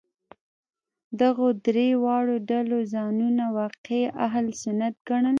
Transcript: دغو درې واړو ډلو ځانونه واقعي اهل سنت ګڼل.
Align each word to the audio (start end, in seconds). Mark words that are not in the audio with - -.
دغو 1.21 1.47
درې 1.67 1.87
واړو 2.03 2.35
ډلو 2.49 2.77
ځانونه 2.93 3.43
واقعي 3.59 4.03
اهل 4.25 4.45
سنت 4.61 4.93
ګڼل. 5.07 5.25